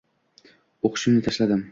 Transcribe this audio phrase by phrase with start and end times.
[0.89, 1.63] O`qishni tashladim